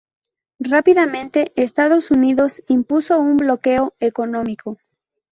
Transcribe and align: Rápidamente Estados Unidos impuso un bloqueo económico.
Rápidamente 0.63 1.51
Estados 1.55 2.09
Unidos 2.09 2.63
impuso 2.67 3.19
un 3.19 3.37
bloqueo 3.37 3.93
económico. 3.99 4.79